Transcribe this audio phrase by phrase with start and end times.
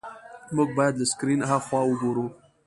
[0.55, 2.25] موږ باید له سکرین هاخوا وګورو.